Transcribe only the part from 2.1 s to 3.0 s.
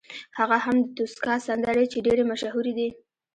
مشهورې دي.